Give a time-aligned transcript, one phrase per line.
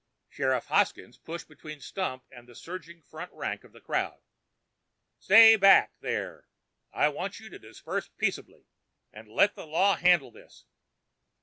[0.29, 4.19] Sheriff Hoskins pushed between Stump and the surging front rank of the crowd.
[5.19, 6.47] "Stay back there!
[6.91, 8.65] I want you to disperse, peaceably,
[9.13, 10.65] and let the law handle this."